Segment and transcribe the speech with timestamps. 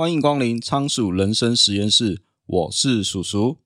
[0.00, 3.58] 欢迎光临仓鼠人生实验室，我是鼠鼠。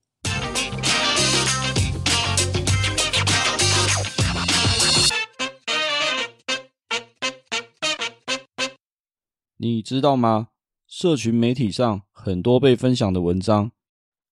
[9.55, 10.49] 你知道吗？
[10.85, 13.71] 社群媒体上很多被分享的文章，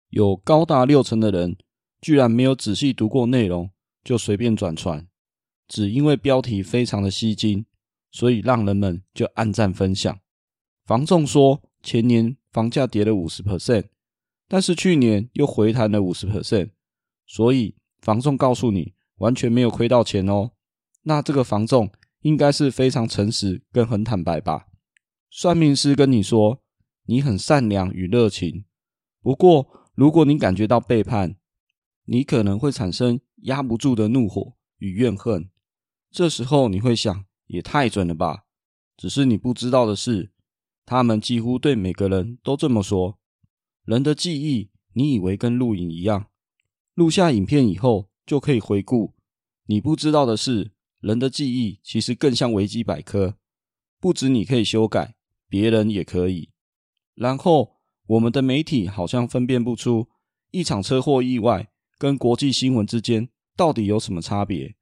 [0.09, 1.55] 有高达六成的人
[2.01, 3.69] 居然没有仔细读过内容，
[4.03, 5.07] 就随便转传，
[5.67, 7.67] 只因为标题非常的吸睛，
[8.11, 10.19] 所以让人们就按赞分享。
[10.83, 13.85] 房仲说，前年房价跌了五十 percent，
[14.47, 16.71] 但是去年又回弹了五十 percent，
[17.25, 20.51] 所以房仲告诉你完全没有亏到钱哦。
[21.03, 21.91] 那这个房仲
[22.21, 24.67] 应该是非常诚实跟很坦白吧？
[25.29, 26.61] 算命师跟你说
[27.05, 28.65] 你很善良与热情，
[29.21, 31.37] 不过如果你感觉到背叛，
[32.05, 35.49] 你可能会产生压不住的怒火与怨恨。
[36.11, 38.43] 这时候你会想，也太准了吧？
[38.97, 40.30] 只是你不知道的是。
[40.91, 43.17] 他们几乎对每个人都这么说。
[43.85, 46.25] 人的记忆，你以为跟录影一样，
[46.95, 49.13] 录下影片以后就可以回顾。
[49.67, 53.37] 你不知道的是，人的记忆其实更像维基百科，
[54.01, 55.15] 不止你可以修改，
[55.47, 56.49] 别人也可以。
[57.15, 60.09] 然后，我们的媒体好像分辨不出
[60.51, 64.75] 一场车祸意外跟国际新闻之间到底有什么差别。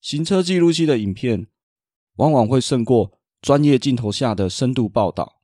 [0.00, 1.48] 行车记录器的影片
[2.16, 5.41] 往往会胜过专业镜头下的深度报道。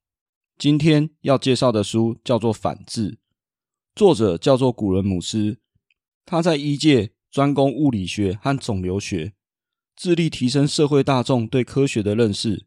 [0.59, 3.12] 今天要介绍的书叫做《反智》，
[3.95, 5.61] 作者叫做古伦姆斯。
[6.27, 9.34] 他在医界专攻物理学和肿瘤学，
[9.95, 12.67] 致力提升社会大众对科学的认识。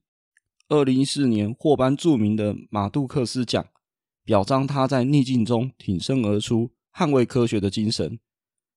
[0.70, 3.68] 二零一四年获颁著名的马杜克斯奖，
[4.24, 8.18] 表彰他在逆境中挺身而出，捍卫科学的精神，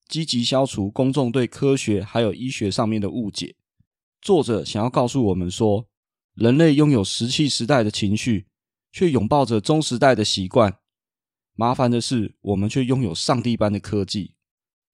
[0.08, 3.54] 积极消除公众对科学还有医学上面的误解。
[4.20, 5.86] 作者想要告诉我们说，
[6.34, 8.46] 人类拥有石器时代的情绪，
[8.94, 10.78] 却拥抱着中时代的习惯。
[11.56, 14.36] 麻烦的是，我们却拥有上帝般的科技。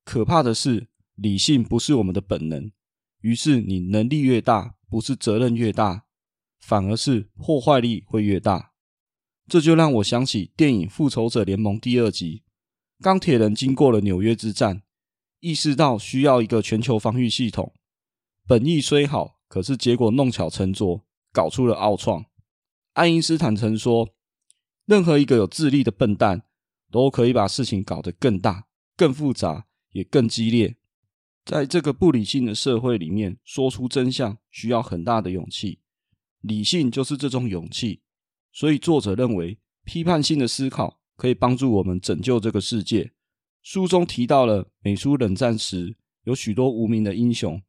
[0.07, 2.73] 可怕的是，理性不是我们的本能。
[3.21, 6.07] 于是，你能力越大，不是责任越大，
[6.59, 8.73] 反而是破坏力会越大。
[9.47, 12.45] 这就让我想起电影《复仇者联盟》第二集，
[13.03, 14.83] 钢铁人经过了纽约之战，
[15.41, 17.75] 意识到需要一个全球防御系统。
[18.47, 21.05] 本意虽好，可是结果弄巧成拙。
[21.33, 22.25] 搞出了奥创。
[22.95, 24.15] 爱因斯坦曾说
[24.85, 26.43] ：“任何一个有智力的笨蛋，
[26.91, 30.77] 都可以把事情搞得更大、更复杂，也更激烈。”
[31.47, 35.81] 在这个不理性的社会里面，说出真相需要很大的勇气。
[36.41, 38.03] 理性就是这种勇气。
[38.53, 43.13] 所以作者认为，批判性的思考可以帮助我们拯救这个世界。
[43.63, 47.63] 书中提到了美苏冷战时有许多无名的英雄，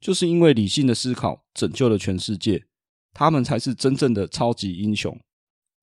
[0.00, 2.67] 就是因为理性的思考拯救了全世界。
[3.18, 5.18] 他们才是真正的超级英雄。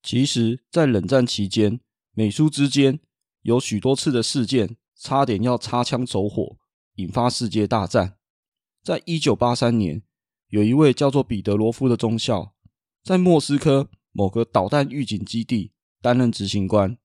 [0.01, 1.81] 其实，在冷战期间，
[2.13, 3.01] 美苏之间
[3.41, 6.57] 有许多次的事件，差点要擦枪走火，
[6.96, 8.16] 引发世界大战。
[8.81, 10.01] 在一九八三年，
[10.47, 12.53] 有一位叫做彼得罗夫的中校，
[13.03, 16.97] 在莫斯科某个导弹预警基地担任执行官。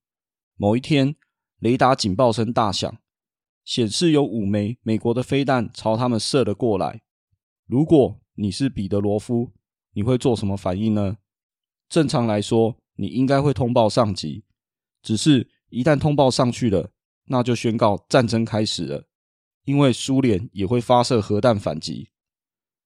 [0.54, 1.16] 某一天，
[1.58, 2.98] 雷达警报声大响，
[3.64, 7.02] 显示有五枚美国的飞弹朝他们射了过来。
[7.66, 9.50] 如果你是彼得罗夫，
[9.92, 11.16] 你会做什么反应呢？
[11.88, 14.44] 正常来说，你应该会通报上级。
[15.02, 16.90] 只是，一旦通报上去了，
[17.26, 19.06] 那就宣告战争开始了，
[19.64, 22.10] 因为苏联也会发射核弹反击。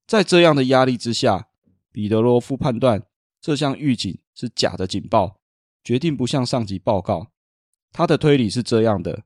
[0.06, 1.48] 在这样的压力之下，
[1.90, 3.06] 彼得罗夫判断
[3.40, 5.40] 这项预警是假的警报，
[5.82, 7.30] 决定不向上级报告。
[7.92, 9.24] 他的推理是这样的：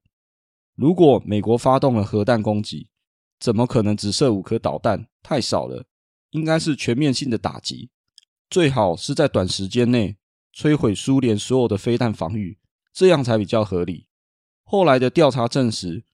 [0.75, 2.91] 如果美国发动了核弹攻击，
[3.39, 5.09] 怎么可能只射五颗导弹？
[5.23, 5.87] 太少了。
[6.31, 7.91] 应该是全面性的打击，
[8.51, 10.17] 最好是在短时间内
[10.55, 12.59] 摧毁苏联所有的飞弹防御，
[12.93, 14.07] 这样才比较合理。
[14.65, 16.05] 后来的调查证实，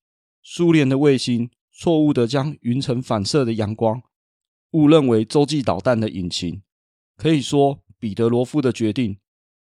[0.42, 4.02] 苏联的卫星错误地将云层反射的阳光
[4.70, 6.62] 误认为洲际导弹的引擎。
[7.16, 9.18] 可以说，彼得罗夫的决定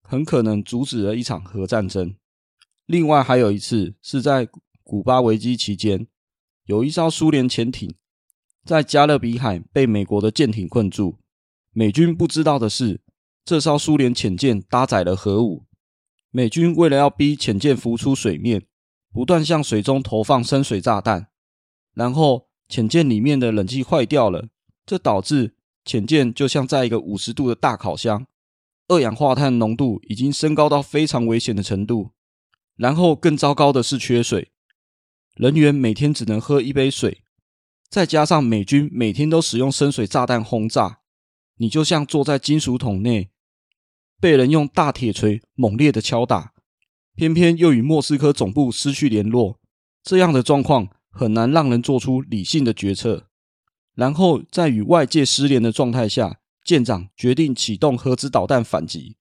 [0.01, 2.15] 很可能阻止了一场核战争。
[2.85, 4.47] 另外，还有一次是在
[4.83, 6.07] 古巴危机期间，
[6.65, 7.95] 有一艘苏联潜艇。
[8.65, 11.19] 在加勒比海被美国的舰艇困住，
[11.71, 12.99] 美军不知道的是，
[13.45, 15.65] 这艘苏联潜舰搭载了核武。
[16.31, 18.65] 美军为了要逼潜舰浮出水面，
[19.13, 21.27] 不断向水中投放深水炸弹，
[21.93, 24.47] 然后潜舰里面的冷气坏掉了，
[24.83, 28.25] 这导致潜舰就像在一个五十度的大烤箱，
[28.87, 32.13] 二氧化碳浓度已经升高到非常危险的程度。
[32.75, 34.51] 然后更糟糕的是缺水，
[35.35, 37.24] 人员每天只能喝一杯水。
[37.89, 40.99] 再加上美军每天都使用深水炸弹轰炸，
[41.57, 43.29] 你就像坐在金属桶内，
[44.19, 46.53] 被人用大铁锤猛烈的敲打，
[47.15, 49.59] 偏偏又与莫斯科总部失去联络，
[50.03, 53.29] 这样的状况很难让人做出理性的决策。
[53.93, 59.15] 然后在与外界失联的状态下，舰长决定启动核子导弹反击。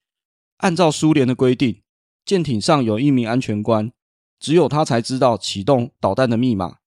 [0.57, 1.83] 按照苏联的规定，
[2.25, 3.93] 舰艇上有一名安全官，
[4.41, 6.79] 只有他才知道启动导弹的密码。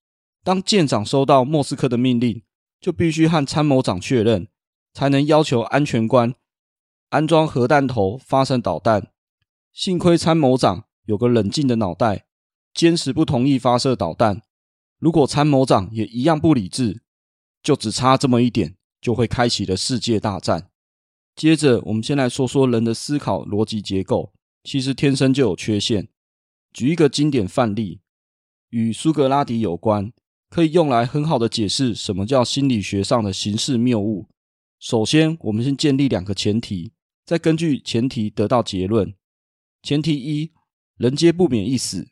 [0.47, 2.41] 当舰长收到莫斯科的命令，
[2.79, 4.47] 就必须和参谋长确认，
[4.93, 6.33] 才能要求安全官
[7.09, 9.11] 安装核弹头发射导弹。
[9.73, 12.27] 幸亏参谋长有个冷静的脑袋，
[12.73, 14.41] 坚持不同意发射导弹。
[14.99, 17.01] 如果参谋长也一样不理智，
[17.61, 20.69] 就只差这么一点，就会开启了世界大战。
[21.35, 24.31] 接着，我们先来说说人的思考逻辑结构，
[24.63, 26.07] 其实天生就有缺陷。
[26.71, 27.99] 举一个经典范例，
[28.69, 30.13] 与苏格拉底有关，
[30.49, 34.29] 可以用来很好的解释什么叫心理学上的形式谬误。
[34.79, 36.93] 首先，我们先建立两个前提，
[37.25, 39.13] 再根据前提得到结论。
[39.81, 40.51] 前提一，
[40.97, 42.09] 人皆不免一死；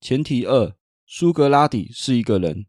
[0.00, 0.76] 前提二，
[1.06, 2.66] 苏格拉底是一个人。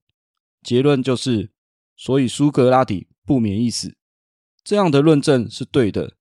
[0.62, 1.52] 结论就是。
[2.00, 3.98] 所以苏格拉底不免一死，
[4.64, 6.16] 这样的论证是对的。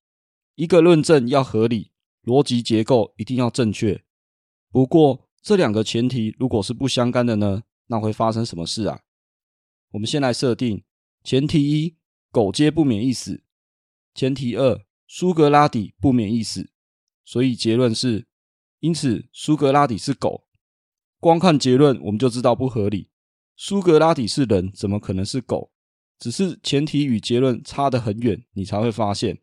[0.55, 1.93] 一个论证要合理，
[2.25, 4.03] 逻辑结构一定要正确。
[4.71, 7.65] 不过这两个前提如果是不相干的呢？
[7.87, 9.03] 那会发生什么事啊？
[9.93, 10.85] 我们先来设定
[11.23, 11.97] 前提一：
[12.31, 13.43] 狗皆不免一死；
[14.15, 16.71] 前提二：苏格拉底不免一死。
[17.25, 18.27] 所以结论是，
[18.81, 20.47] 因此苏格拉底是狗。
[21.19, 23.11] 光看结论我们就知道不合理。
[23.56, 25.73] 苏格拉底是人，怎么可能是狗？
[26.19, 29.43] 只是前提与结论差得很远，你才会发现。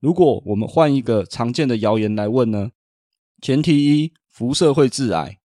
[0.00, 2.72] 如果我们换一个常见的谣言来问呢？
[3.42, 5.40] 前提一：辐射会致癌；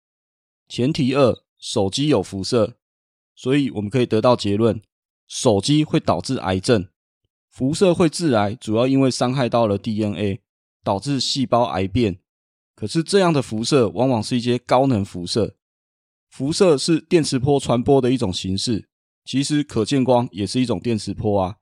[0.68, 2.76] 前提二：手机有辐射。
[3.34, 4.82] 所以我们可以得到结论：
[5.26, 6.90] 手机会导致癌症。
[7.50, 10.42] 辐射会致癌，主要因为伤害到了 DNA，
[10.84, 12.20] 导致细胞癌变。
[12.76, 15.56] 可是这样的辐射往往是一些高能辐射。
[16.30, 18.88] 辐射是电磁波传播的一种形式，
[19.26, 21.58] 其实可见光也是一种电磁波啊。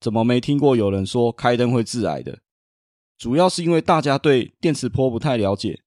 [0.00, 2.40] 怎么没听过有人说开灯会致癌的？
[3.16, 5.82] 主要是因为大家对电磁波不太了解。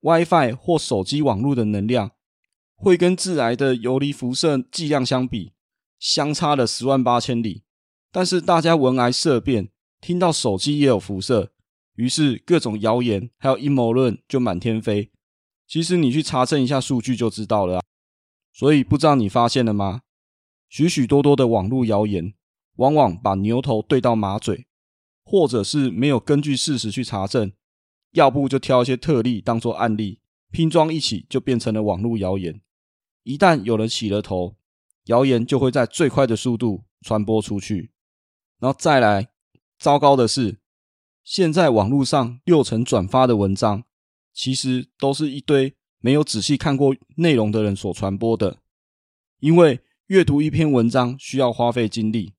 [0.00, 2.12] WiFi 或手机网络的能量
[2.82, 5.52] 会跟致癌的游离辐射剂量相比，
[5.98, 7.62] 相差了十万八千里。
[8.10, 9.68] 但是大家闻癌色变，
[10.00, 11.52] 听到手机也有辐射，
[11.96, 15.10] 于是各种谣言还有阴谋论就满天飞。
[15.68, 17.82] 其实你去查证一下数据就知道了啊。
[18.50, 20.00] 所以不知道你发现了吗？
[20.70, 22.32] 许许多多的网络谣言，
[22.76, 24.66] 往往把牛头对到马嘴，
[25.22, 27.52] 或者是没有根据事实去查证，
[28.12, 32.62] 要不就挑一些特例当做案例，拼装一起就变成了网络谣言。
[33.30, 34.56] 一旦有人起了头，
[35.04, 37.92] 谣言就会在最快的速度传播出去。
[38.58, 39.28] 然后再来，
[39.78, 40.58] 糟糕的是，
[41.22, 43.84] 现在网络上六成转发的文章。
[44.32, 48.58] 其实都是一堆没有仔细看过内容的人所传播的，
[49.38, 52.32] 因为阅读一篇文章需要花费精力。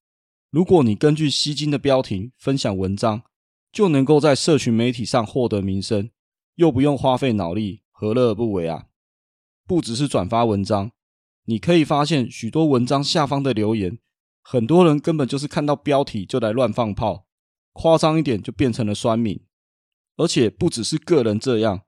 [0.50, 3.24] 如果你根据吸睛的标题分享文章，
[3.72, 6.10] 就能够在社群媒体上获得名声，
[6.56, 8.88] 又不用花费脑力，何乐而不为啊？
[9.72, 10.92] 不只是转发文章，
[11.46, 13.98] 你可以发现许多文章下方的留言，
[14.42, 17.26] 很多人根本就是看到标题就来乱放炮，
[17.72, 19.40] 夸张一点就变成了酸民。
[20.18, 21.84] 而且不只是个人这样，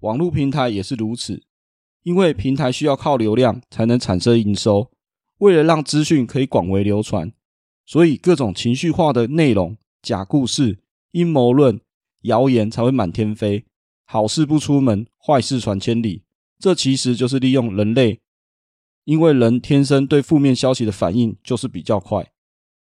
[0.00, 1.44] 网络平台也是如此。
[2.02, 4.90] 因为平台需要靠流量才能产生营收，
[5.38, 7.32] 为了让资讯可以广为流传，
[7.86, 10.80] 所以各种情绪化的内容、假故事、
[11.12, 11.80] 阴谋论、
[12.22, 13.64] 谣言才会满天飞。
[14.04, 16.24] 好事不出门，坏事传千里。
[16.58, 18.20] 这其实就是利用人类，
[19.04, 22.32] 因为人天生对负面消息的反应就是比较快，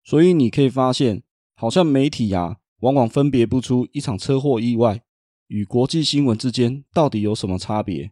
[0.04, 1.24] 所以你可以发现，
[1.56, 5.02] 好像媒体呀、往往分别不出一场车祸意外
[5.48, 8.12] 与国际新闻之间到底有什么差别。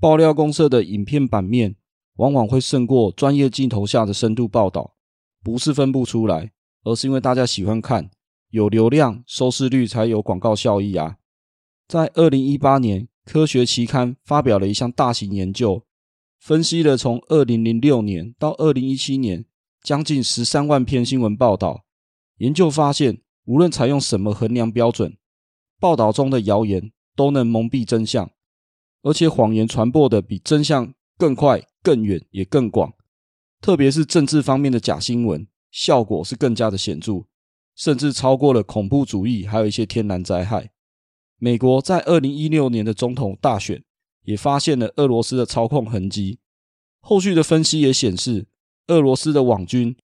[0.00, 1.76] 爆料公社的影片版面
[2.16, 4.96] 往往会胜过专业镜头下的深度报道，
[5.44, 6.52] 不是分不出来，
[6.84, 8.10] 而是因为大家喜欢看，
[8.50, 11.18] 有流量，收视率才有广告效益啊。
[11.86, 15.86] 在二零一八年，科学期刊发表了一项大型研究，
[16.40, 19.44] 分析了从二零零六年到二零一七年
[19.84, 21.84] 将近十三万篇新闻报道，
[22.38, 23.22] 研究发现。
[23.46, 25.16] 无论采用什么衡量标准，
[25.80, 28.30] 报道中的谣言都能蒙蔽真相，
[29.02, 32.92] 而且谎言传播的比真相更快、更远也更广。
[33.60, 37.24] 特别是政治方面的假新闻，效果是更加的显著，
[37.74, 40.70] 甚至超过了恐怖主义，还有一些天然灾害。
[41.42, 43.82] 美国在二零一六年的总统大选
[44.24, 46.38] 也发现了俄罗斯的操控痕迹，
[47.00, 48.46] 后续的分析也显示，
[48.88, 49.96] 俄罗斯的网军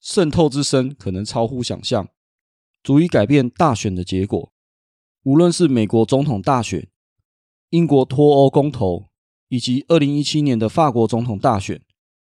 [0.00, 2.08] 渗透之深可能超乎想象。
[2.82, 4.50] 足以改变大选的结果。
[5.24, 6.88] 无论是美国总统大选、
[7.68, 9.10] 英国脱欧公投，
[9.48, 11.80] 以及二零一七年的法国总统大选，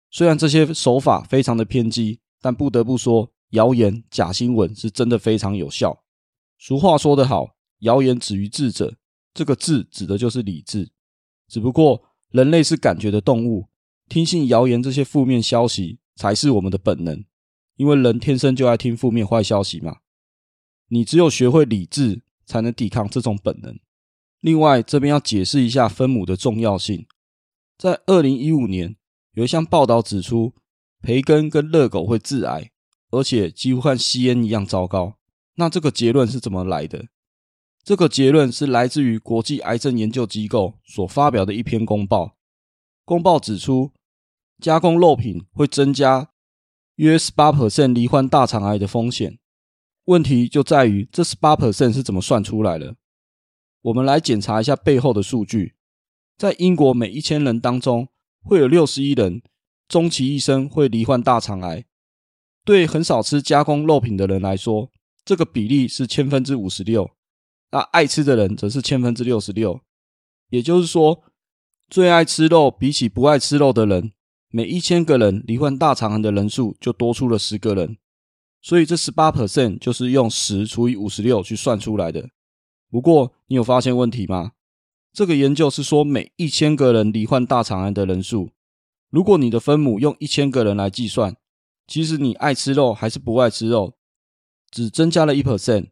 [0.09, 6.01] 虽然这些手法非常的偏激，但不得不说，谣言、假新闻是真的非常有效。
[6.57, 8.97] 俗话说得好，“谣言止于智者”，
[9.33, 10.91] 这个“智”指的就是理智。
[11.47, 13.69] 只不过，人类是感觉的动物，
[14.07, 17.25] 听信谣言这些负面消息才是我们的本能，
[17.75, 19.97] 因为人天生就爱听负面坏消息嘛。
[20.89, 23.79] 你只有学会理智，才能抵抗这种本能。
[24.41, 27.07] 另外，这边要解释一下分母的重要性。
[27.77, 28.95] 在二零一五年，
[29.33, 30.53] 有一项报道指出，
[31.01, 32.71] 培根跟热狗会致癌，
[33.11, 35.17] 而且几乎和吸烟一样糟糕。
[35.55, 37.07] 那这个结论是怎么来的？
[37.83, 42.35] 这个结论是来自于国际癌症研究机构所发表的一篇公报。
[43.03, 43.91] 公报指出，
[44.59, 46.29] 加工肉品会增加
[46.95, 49.39] 约十八 percent 罹患大肠癌的风险。
[50.05, 52.95] 问题就在于这十八 percent 是怎么算出来的？
[53.81, 55.75] 我们来检查一下背后的数据。
[56.37, 58.09] 在英国，每一千人当中
[58.43, 59.41] 会有六十一人
[59.87, 61.85] 终其一生会罹患大肠癌。
[62.65, 64.91] 对很少吃加工肉品的人来说，
[65.25, 67.09] 这个比例是千分之五十六。
[67.71, 69.81] 那爱吃的人则是千分之六十六，
[70.49, 71.23] 也就是说，
[71.89, 74.11] 最爱吃肉比起不爱吃肉的人，
[74.49, 77.97] 每一千个人罹患大肠癌的人数就多出了十个人。
[78.61, 82.29] 所以这十八 percent 就是用十除以五十六去算出来的。
[82.89, 84.53] 不过你有发现问题吗？
[85.13, 88.49] 这个研究是说每一千个人罹患大肠癌的人数，
[89.09, 91.35] 如果你的分母用一千个人来计算，
[91.87, 93.93] 其实你爱吃肉还是不爱吃肉，
[94.71, 95.89] 只增加了一 percent。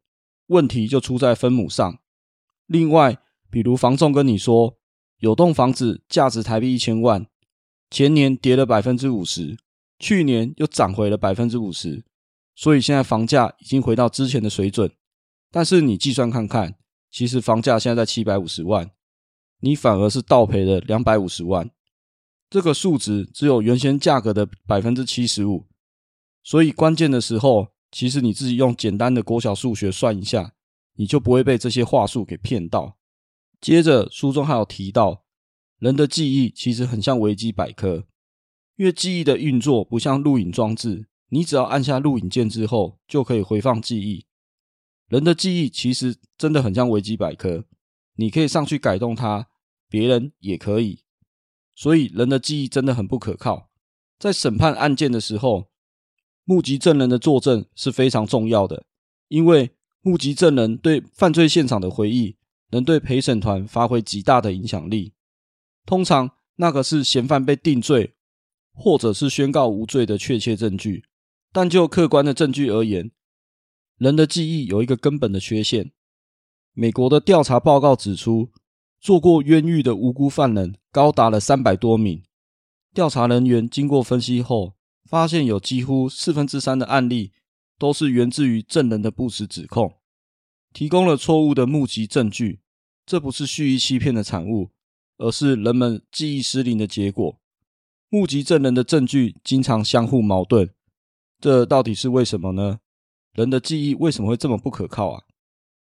[0.48, 2.00] 问题就出在分母上。
[2.66, 3.18] 另外，
[3.50, 4.77] 比如房仲跟你说，
[5.20, 7.25] 有栋房子价值台币一千万，
[7.89, 9.58] 前年跌了百分之五十，
[9.98, 12.04] 去年又涨回了百分之五十，
[12.56, 14.92] 所以现在房价已经回到之前的水准。
[15.50, 16.75] 但是你计算看看，
[17.10, 18.92] 其实房价现在在七百五十万，
[19.62, 21.70] 你反而是倒赔了两百五十万。
[22.50, 25.68] 这个数值只有原先价格的百分之七十五，
[26.44, 27.70] 所以关键的时候。
[27.98, 30.54] 其实你自己用简单的国小数学算一下，
[30.98, 32.96] 你就不会被这些话术给骗到。
[33.60, 35.24] 接着书中还有提到，
[35.80, 38.06] 人的记忆其实很像维基百科，
[38.75, 44.27] 因为记忆的运作不像录影装置，你只要按下录影键之后就可以回放记忆。
[45.08, 47.66] 人的记忆其实真的很像维基百科，
[48.18, 49.48] 你可以上去改动它，
[49.89, 51.00] 别人也可以。
[51.74, 53.72] 所以人的记忆真的很不可靠，
[54.20, 55.72] 在审判案件的时候。
[56.50, 58.86] 目击证人的作证是非常重要的，
[59.27, 62.38] 因为目击证人对犯罪现场的回忆
[62.72, 65.12] 能对陪审团发挥极大的影响力。
[65.86, 68.13] 通常，那个是嫌犯被定罪
[68.74, 71.04] 或者是宣告无罪的确切证据。
[71.51, 73.12] 但就客观的证据而言，
[73.98, 75.92] 人的记忆有一个根本的缺陷。
[76.72, 78.54] 美国的调查报告指出，
[79.01, 82.24] 做过冤狱的无辜犯人高达了三百多名。
[82.94, 84.76] 调查人员经过分析后，
[85.08, 87.32] 发现有几乎四分之三的案例
[87.80, 89.94] 都是源自于证人的不实指控，
[90.74, 92.60] 提供了错误的目击证据。
[93.06, 94.72] 这不是蓄意欺骗的产物，
[95.18, 97.40] 而是人们记忆失灵的结果。
[98.10, 100.70] 目击证人的证据经常相互矛盾，
[101.40, 102.80] 这到底是为什么呢？
[103.32, 105.24] 人的记忆为什么会这么不可靠啊？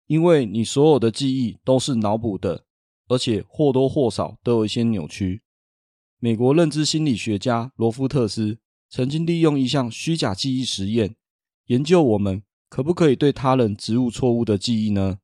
[0.05, 2.63] 因为你所有的记忆都是脑补的，
[3.09, 5.41] 而且或多或少都有一些扭曲。
[6.19, 8.59] 美国认知心理学家罗夫特斯。
[8.89, 11.15] 曾经利用一项虚假记忆实验，
[11.65, 15.19] 研究我们可不可以对他人植入错误的记忆呢？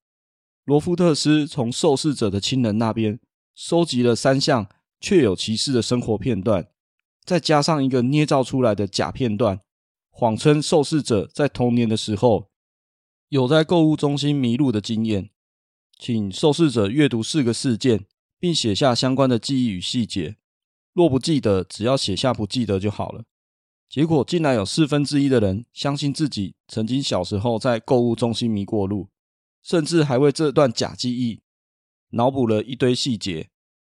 [0.66, 3.20] 罗夫特斯从受试者的亲人那边
[3.54, 6.68] 收集了三项确有其事的生活片段，
[7.26, 9.60] 再加上一个捏造出来的假片段，
[10.10, 12.50] 谎称受试者在童年的时候
[13.30, 15.30] 有在购物中心迷路的经验，
[15.98, 18.06] 请受试者阅读四个事件，
[18.40, 20.38] 并写下相关的记忆与细节。
[20.94, 23.26] 若不记得，只要写下不记得就好了。
[23.94, 29.10] 结果竟然有四分之一的人相信自己曾经小时候在购物中心迷过路，
[29.62, 31.44] 甚至还为这段假记忆
[32.10, 33.52] 脑补了一堆细节。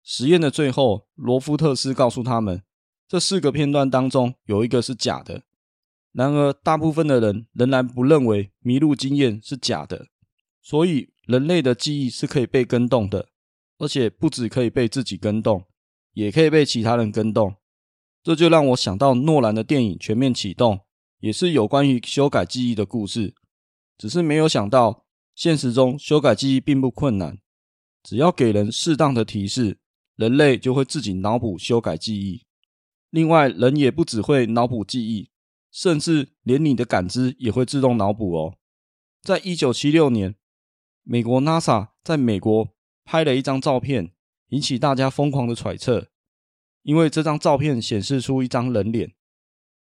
[0.03, 2.65] 实验的最后，罗夫特斯告诉他们，
[3.07, 5.45] 这四个片段当中有一个是假的。
[6.11, 10.09] 然而，大部分的人仍然不认为迷路经验是假的。
[10.61, 13.29] 所以，人类的记忆是可以被更动的，
[13.79, 15.65] 而且不只可以被自己更动，
[16.15, 17.55] 也可以被其他人更动。
[18.25, 20.77] 这就让我想到诺兰的电影《全面启动》，
[21.21, 23.35] 也是有关于修改记忆的故事。
[23.99, 25.05] 只是没有想到，
[25.35, 27.39] 现实中修改记忆并不困难，
[28.03, 29.79] 只要给人适当的提示，
[30.17, 32.47] 人类就会自己脑补修改记忆。
[33.11, 35.29] 另外，人也不只会脑补记忆，
[35.71, 38.55] 甚至连你的感知也会自动脑补哦。
[39.21, 40.35] 在一九七六年，
[41.03, 42.69] 美国 NASA 在美国
[43.05, 44.15] 拍了一张照片，
[44.49, 46.09] 引起大家疯狂的揣测，
[46.85, 49.13] 因为这张照片显示出一张人脸，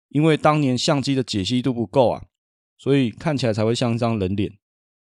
[0.09, 2.25] 因为当年相机的解析度不够啊，
[2.77, 4.57] 所以看起来才会像一张人脸。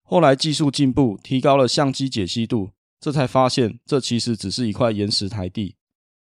[0.01, 5.75] 后来技术进步，提高了相机解析度，这才发现这其实只是一块岩石台地。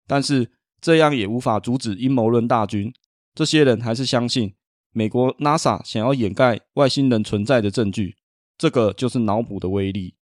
[0.08, 0.52] 但是
[0.82, 2.94] 这样也无法阻止阴谋论大军，
[3.34, 4.56] 这些人还是相信
[4.92, 8.18] 美国 NASA 想要掩盖外星人存在的证据，
[8.58, 10.16] 这个就是脑补的威力。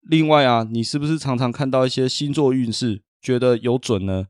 [0.00, 4.28] 另外啊，你是不是常常看到一些星座运势，觉得有准呢？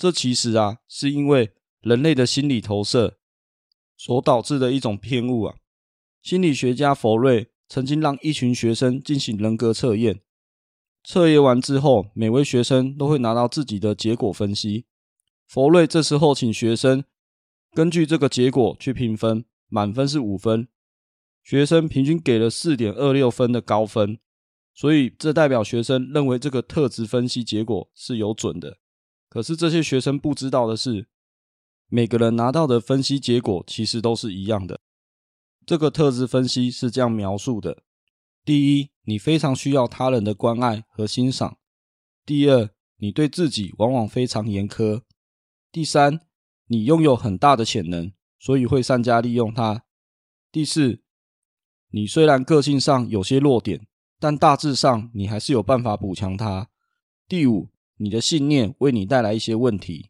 [0.00, 1.52] 这其实啊，是因为
[1.82, 3.18] 人类的心理投射
[3.96, 5.54] 所导致的一种偏误啊。
[6.20, 7.52] 心理学家弗瑞。
[7.72, 10.22] 曾经让一群学生进行人格测验，
[11.04, 14.86] 测验完之后，每位学生都会拿到自己的结果分析。
[15.46, 17.04] 佛瑞这时候请学生
[17.72, 20.66] 根据这个结果去评分，满分是五分，
[21.44, 24.18] 学生平均给了四点二六分的高分，
[24.74, 28.79] 所以这代表学生认为这个特质分析结果是有准的。
[29.30, 31.08] 可是这些学生不知道的是，
[31.86, 34.80] 每个人拿到的分析结果其实都是一样的。
[35.64, 37.84] 这个特质分析是这样描述的：
[38.44, 41.58] 第一，你非常需要他人的关爱和欣赏；
[42.26, 45.02] 第二，你对自己往往非常严苛；
[45.70, 46.20] 第三，
[46.66, 49.84] 你拥有很大的潜能，所以会善加利用它；
[50.50, 51.02] 第四，
[51.90, 53.86] 你虽然个性上有些弱点，
[54.18, 56.66] 但大致上你还是有办法补强它；
[57.28, 57.68] 第五，
[58.02, 60.08] 你的信念为你带来一些问题；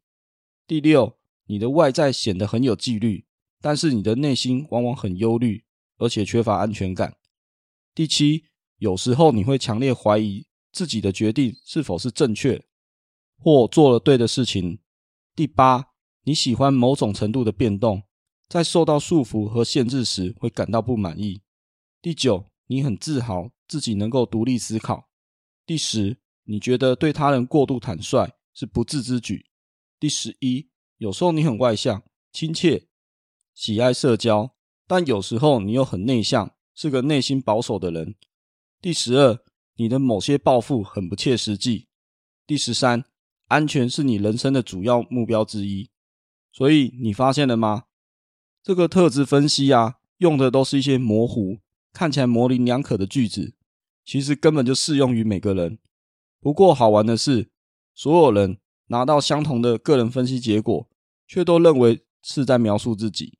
[0.64, 3.26] 第六，你的外在显得很有纪律。
[3.60, 5.64] 但是你的内心往往很忧虑，
[5.98, 7.16] 而且缺乏安全感。
[7.94, 8.44] 第七，
[8.78, 12.64] 有时候你会强烈怀疑自己的决定是否是正确，
[13.36, 14.78] 或做了对的事情。
[15.34, 15.88] 第八，
[16.22, 18.04] 你喜欢某种程度的变动，
[18.48, 21.42] 在受到束缚和限制时会感到不满意。
[22.00, 25.10] 第九，你很自豪自己能够独立思考。
[25.66, 26.16] 第十，
[26.50, 29.46] 你觉得对他人过度坦率是不智之举。
[30.00, 32.88] 第十一，有时候你很外向、亲切。
[33.54, 34.56] 喜爱社交，
[34.88, 38.16] 但有时候你又很内向，是个内心保守的人。
[38.80, 39.38] 第十二，
[39.76, 41.86] 你的某些抱负很不切实际。
[42.48, 43.04] 第十三，
[43.46, 45.88] 安全是你人生的主要目标之一。
[46.50, 47.84] 所以你发现了吗？
[48.60, 51.60] 这个特质分析啊，用的都是一些模糊、
[51.92, 53.54] 看起来模棱两可的句子，
[54.04, 55.78] 其实根本就适用于每个人。
[56.40, 57.50] 不过好玩的是，
[57.94, 60.88] 所有人拿到相同的个人分析结果，
[61.28, 63.38] 却都认为是在描述自己。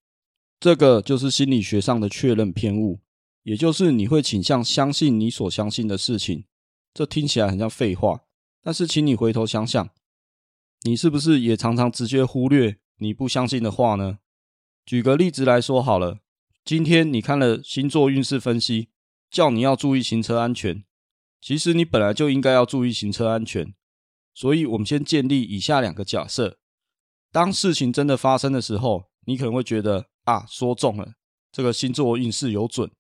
[0.61, 3.01] 这个就是心理学上的确认偏误，
[3.43, 6.45] 也就是你会倾向相信你所相信的事情。
[6.93, 8.25] 这听起来很像废话，
[8.63, 9.89] 但是请你回头想想，
[10.83, 14.19] 你是不是也常常直接忽略你不相信的话呢？
[14.85, 16.19] 举个例子来说好了，
[16.65, 18.89] 今天你看了星座运势分析，
[19.31, 20.85] 叫你要注意行车安全，
[21.41, 23.75] 其实你本来就应该要注意行车安全。
[24.35, 26.59] 所以，我们先建立以下两个假设：
[27.33, 30.07] 当事情真的发生的时候，你可能会觉得。
[30.25, 31.15] 啊，说中了，
[31.51, 32.93] 这个星座运势有准。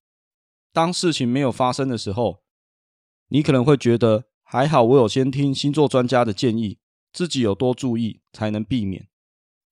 [0.72, 2.42] 当事情没有发生的时候，
[3.29, 6.79] 你可能会觉得还好，我有先听星座专家的建议，
[7.12, 9.07] 自己有多注意才能避免。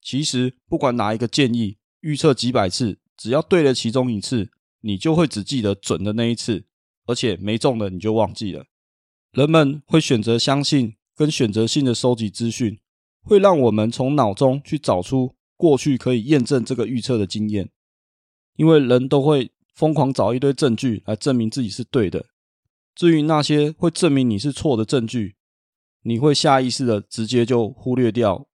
[0.00, 4.52] 其实不管哪一个建议，预测几百次，只要对了其中一次，
[4.82, 6.67] 你就会只记得准的那一次，
[7.08, 8.66] 而且没中的你就忘记了。
[9.32, 12.78] 人们会选择相信跟选择性的收集资讯，
[13.22, 15.34] 会让我们从脑中去找出。
[15.56, 17.68] 过去可以验证这个预测的经验，
[18.54, 22.26] 因为人都会疯狂找一堆证据来证明自己是对的。
[22.94, 25.34] 至于那些会证明你是错的证据，
[26.02, 28.46] 你会下意识的直接就忽略掉。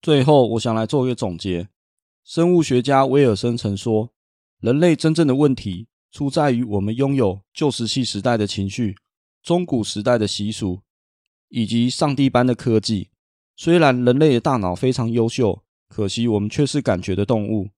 [0.00, 1.68] 最后，我想来做一个总结：
[2.24, 4.14] 生物学家威尔森曾说，
[4.60, 8.96] 人类真正的问题出在于我们拥有旧石器时代的情绪、
[9.42, 10.82] 中古时代的习俗
[11.48, 13.10] 以及上帝般的科技。
[13.56, 15.64] 虽然人类的大脑非常优秀。
[15.90, 17.70] 可惜，我们却是感觉的动物，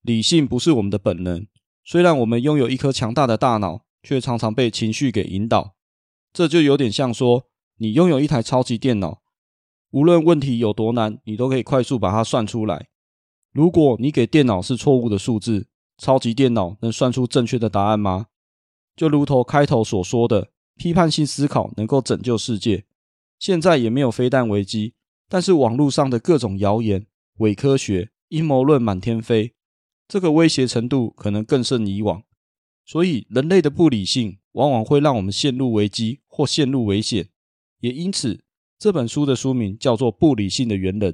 [0.00, 1.46] 理性不是我们的本能。
[1.84, 5.74] 虽然我们拥有一颗强大的大脑，却常常被情绪给引导。
[6.32, 7.44] 这就有点像说，
[7.76, 9.20] 你拥有一台超级电脑，
[9.90, 12.88] 无论问题有多难，你都可以快速把它算出来。
[13.52, 18.28] 如果你给电脑是错误的数字，超级电脑能算出正确的答案吗？
[18.96, 22.86] 就如同开头所说的，批判性思考能够拯救世界。
[23.38, 24.94] 现在也没有飞弹危机，
[25.28, 27.06] 但是网络上的各种谣言。
[27.38, 29.54] 伪科学、阴谋论满天飞，
[30.08, 32.24] 这个威胁程度可能更胜以往。
[32.84, 37.28] 所以，人类的不理性往往会让我们陷入危机或陷入危险。
[37.78, 38.42] 也因此，
[38.76, 41.12] 这本书的书名叫做《不理性的猿人》，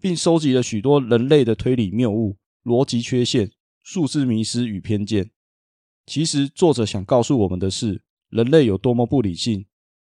[0.00, 5.30] 并收集了许多人类的推理谬误、逻辑缺陷、数字迷失与偏见。
[6.06, 9.66] 其实，作者想告诉我们的是，人类有多么不理性，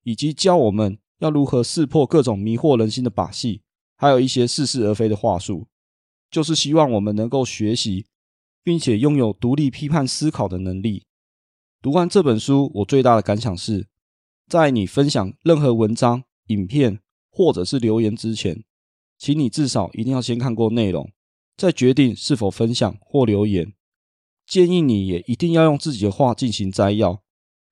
[0.02, 3.62] 以及教我们要如何识破各种迷惑人心的把戏，
[3.96, 5.68] 还有一些似是而非的话术，
[6.30, 8.06] 就是希望我们能够学习，
[8.62, 11.06] 并且拥有独立批判思考的能力。
[11.80, 13.88] 读完这本书，我最大的感想是，
[14.48, 17.00] 在你分享任何文章、影片
[17.30, 18.64] 或者是留言之前，
[19.16, 21.10] 请你至少一定要先看过内容，
[21.56, 23.72] 再决定是否分享或留言。
[24.46, 27.22] 建议你也一定要用自己的话进行摘要，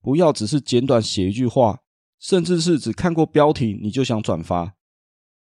[0.01, 1.83] 不要只是简短写一句话，
[2.19, 4.75] 甚至是只看过标题你就想转发。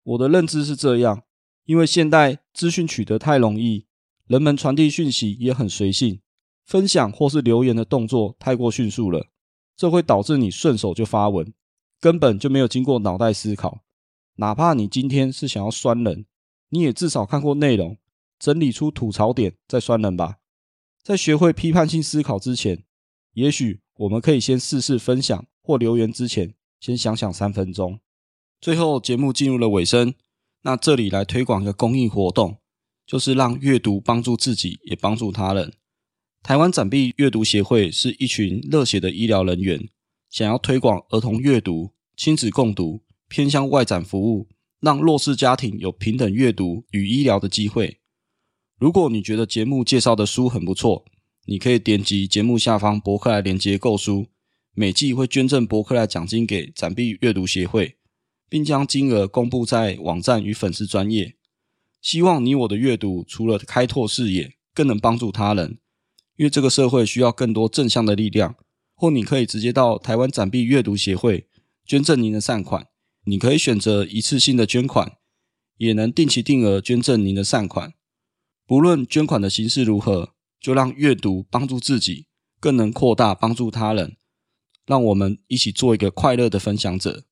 [0.03, 1.23] 我的认知是这样，
[1.65, 3.85] 因为现代资讯取得太容易，
[4.25, 6.21] 人们传递讯息也很随性，
[6.65, 9.27] 分享或是留言的动作太过迅速了，
[9.75, 11.53] 这会导致你顺手就发文，
[11.99, 13.83] 根本就没有经过脑袋思考。
[14.37, 16.25] 哪怕你今天是想要酸人，
[16.69, 17.97] 你也至少看过内容，
[18.41, 20.37] 整理出吐槽点再酸人吧。
[21.03, 22.83] 在学会批判性思考之前，
[23.33, 27.99] 也许我们可以先试试分享或留言之前，先想想三分钟。
[28.59, 30.15] 最后，节目进入了尾声，
[30.63, 32.57] 那这里来推广一个公益活动，
[33.05, 35.73] 就是让阅读帮助自己，也帮助他人。
[36.41, 39.87] 台湾展臂阅读协会是一群热血的医疗人员，
[40.31, 44.49] 想要推广儿童阅读、亲子共读、偏向外展服务，
[44.79, 48.00] 让弱势家庭有平等阅读与医疗的机会。
[48.81, 51.05] 如果你觉得节目介绍的书很不错，
[51.45, 54.25] 你可以点击节目下方博客来连接购书，
[54.73, 57.97] 每季会捐赠博客来奖金给展臂阅读协会，
[58.49, 61.35] 并将金额公布在网站与粉丝专业。
[62.01, 65.77] 希望你我的阅读除了开拓视野，更能帮助他人，
[66.37, 68.55] 因为这个社会需要更多正向的力量。
[68.95, 71.47] 或你可以直接到台湾展臂阅读协会
[71.85, 72.87] 捐赠您的善款，
[73.25, 75.17] 你可以选择一次性的捐款，
[75.77, 77.93] 也能定期定额捐赠您的善款。
[78.71, 84.15] 不论捐款的形式如何，就让阅读帮助自己，更能扩大帮助他人。
[84.85, 87.25] 让我们一起做一个快乐的分享者。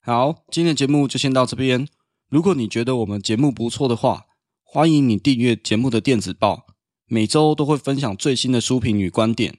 [0.00, 1.86] 好，今天的节目就先到这边。
[2.30, 4.24] 如果你觉得我们节目不错的话，
[4.62, 6.64] 欢迎你订阅节目的电子报，
[7.04, 9.58] 每周都会分享最新的书评与观点。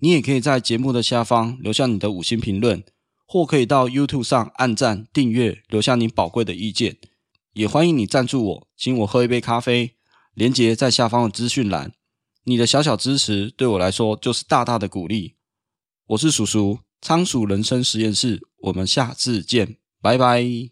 [0.00, 2.84] 你也可以在节目的下方留下你的五星评论，
[3.26, 6.98] 或可以到 YouTube 上按赞、订阅，留下你宝贵的意见。
[7.54, 9.94] 也欢迎你赞助我，请我喝一杯咖啡。
[10.34, 11.92] 连接在下方的资讯栏，
[12.44, 15.36] 你的小小支持对我来说就是大大的鼓励。
[16.06, 20.71] 我是叔叔，仓鼠人生实验室，我们下次见，拜拜。